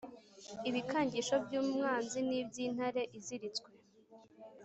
[0.69, 3.69] ibikangisho by'umwanzi n' iby'intare iziritswe: